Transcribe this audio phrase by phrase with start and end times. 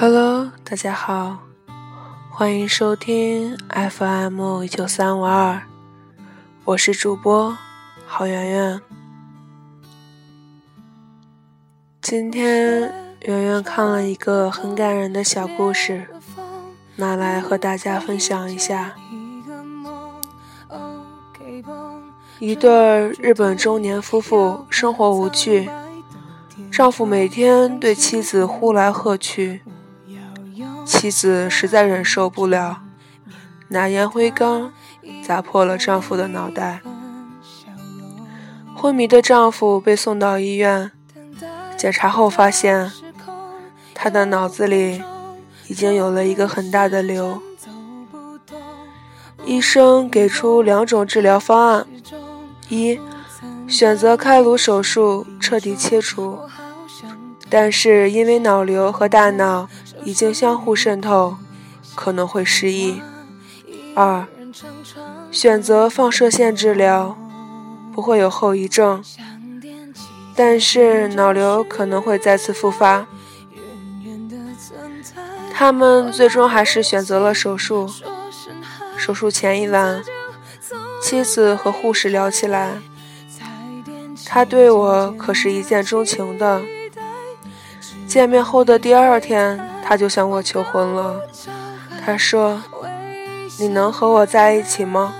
[0.00, 1.38] Hello，大家好，
[2.30, 5.60] 欢迎收听 FM 一九三五二，
[6.64, 7.58] 我是主播
[8.06, 8.80] 郝圆圆。
[12.00, 16.06] 今天圆圆看了一个很感人的小故事，
[16.94, 18.94] 拿来和大家分享一下。
[22.38, 25.68] 一对日本中年夫妇生活无趣，
[26.70, 29.62] 丈夫每天对妻子呼来喝去。
[30.88, 32.80] 妻子实在忍受不了，
[33.68, 34.72] 拿烟灰缸
[35.22, 36.80] 砸破了丈夫的脑袋。
[38.74, 40.90] 昏迷的丈夫被送到医院，
[41.76, 42.90] 检查后发现，
[43.94, 45.02] 他的脑子里
[45.66, 47.42] 已经有了一个很大的瘤。
[49.44, 51.86] 医生给出两种治疗方案：
[52.70, 52.98] 一，
[53.68, 56.38] 选择开颅手术彻底切除，
[57.50, 59.68] 但是因为脑瘤和大脑。
[60.04, 61.36] 已经相互渗透，
[61.94, 63.00] 可能会失忆。
[63.94, 64.26] 二，
[65.30, 67.16] 选择放射线治疗，
[67.92, 69.02] 不会有后遗症，
[70.34, 73.06] 但是脑瘤可能会再次复发。
[75.52, 77.90] 他们最终还是选择了手术。
[78.96, 80.02] 手术前一晚，
[81.02, 82.78] 妻子和护士聊起来，
[84.24, 86.62] 他对我可是一见钟情的。
[88.06, 89.58] 见面后的第二天。
[89.88, 91.18] 他就向我求婚了。
[92.04, 92.62] 他说
[93.58, 95.14] ：“你能和我在一起吗？”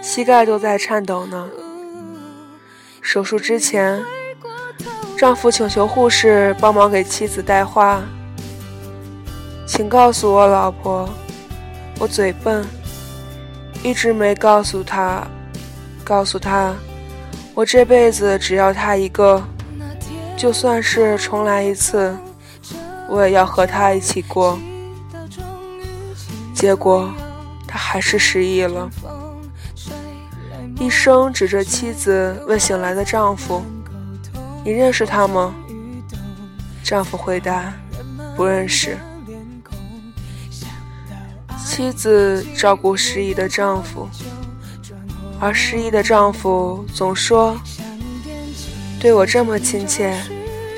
[0.00, 1.48] 膝盖都在颤抖呢。
[3.00, 4.00] 手术之前，
[5.18, 8.02] 丈夫请求护士帮忙给妻子带话
[9.66, 11.08] ：“请告诉我老婆，
[11.98, 12.64] 我嘴笨，
[13.82, 15.26] 一直没告诉她，
[16.04, 16.72] 告诉她，
[17.52, 19.42] 我这辈子只要她一个，
[20.36, 22.16] 就算是重来一次。”
[23.08, 24.58] 我也要和他一起过，
[26.54, 27.12] 结果
[27.66, 28.88] 他还是失忆了。
[30.80, 33.62] 医生指着妻子问醒来的丈夫
[34.64, 35.54] ：“你认识他吗？”
[36.82, 37.72] 丈夫回答
[38.36, 38.98] ：“不认识。”
[41.64, 44.08] 妻子照顾失忆的丈夫，
[45.40, 47.56] 而失忆的丈夫总说
[49.00, 50.16] ：“对我这么亲切，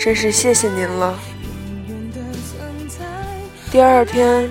[0.00, 1.18] 真是谢谢您了。”
[3.70, 4.50] 第二天，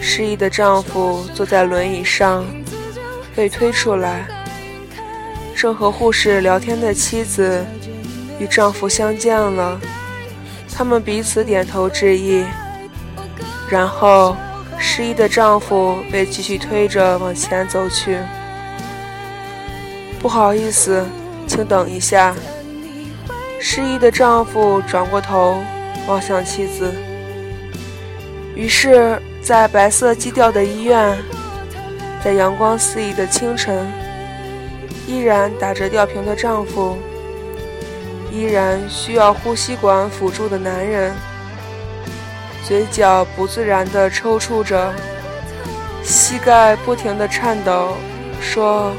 [0.00, 2.44] 失忆的丈夫坐在轮椅上，
[3.34, 4.26] 被推出来。
[5.56, 7.64] 正和护士聊天的妻子
[8.38, 9.80] 与丈夫相见了，
[10.72, 12.44] 他们彼此点头致意。
[13.68, 14.36] 然后，
[14.78, 18.18] 失忆的丈夫被继续推着往前走去。
[20.20, 21.04] 不好意思，
[21.46, 22.34] 请等一下。
[23.60, 25.60] 失忆的丈夫转过头，
[26.06, 26.94] 望向妻子。
[28.58, 31.16] 于是，在白色基调的医院，
[32.24, 33.86] 在阳光肆意的清晨，
[35.06, 36.98] 依然打着吊瓶的丈夫，
[38.32, 41.14] 依然需要呼吸管辅助的男人，
[42.64, 44.92] 嘴角不自然地抽搐着，
[46.02, 47.94] 膝盖不停地颤抖，
[48.40, 48.90] 说：“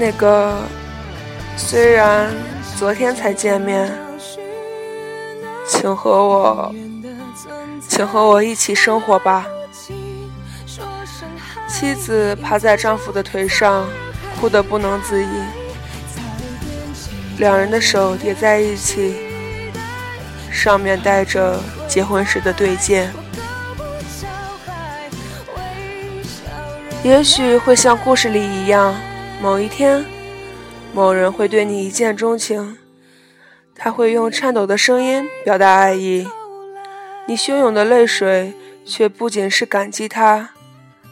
[0.00, 0.54] 那个，
[1.58, 2.30] 虽然
[2.78, 3.92] 昨天才见面，
[5.68, 6.74] 请和我。”
[7.90, 9.44] 请和我一起生活吧。
[11.68, 13.84] 妻子趴在丈夫的腿上，
[14.40, 15.28] 哭得不能自已。
[17.38, 19.16] 两人的手叠在一起，
[20.52, 21.58] 上面带着
[21.88, 23.10] 结婚时的对戒。
[27.02, 28.94] 也许会像故事里一样，
[29.42, 30.04] 某一天，
[30.94, 32.78] 某人会对你一见钟情，
[33.74, 36.28] 他会用颤抖的声音表达爱意。
[37.30, 38.54] 你汹涌的泪水，
[38.84, 40.50] 却不仅是感激他，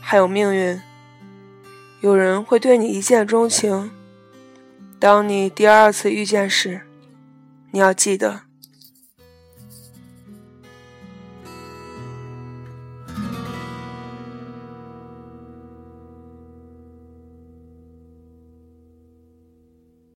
[0.00, 0.82] 还有命运。
[2.00, 3.92] 有人会对你一见钟情，
[4.98, 6.80] 当你第二次遇见时，
[7.70, 8.40] 你要记得，